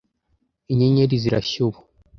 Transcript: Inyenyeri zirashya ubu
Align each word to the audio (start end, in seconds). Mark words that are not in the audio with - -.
Inyenyeri 0.71 1.15
zirashya 1.23 1.59
ubu 1.67 1.79